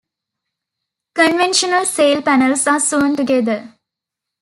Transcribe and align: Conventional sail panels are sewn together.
Conventional 1.13 1.85
sail 1.85 2.23
panels 2.23 2.65
are 2.65 2.79
sewn 2.79 3.15
together. 3.15 3.75